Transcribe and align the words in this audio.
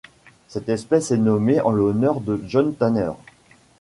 Cette 0.47 0.67
espèce 0.69 1.11
est 1.11 1.17
nommée 1.17 1.61
en 1.61 1.69
l'honneur 1.69 2.21
de 2.21 2.41
John 2.47 2.73
Tanner. 2.73 3.11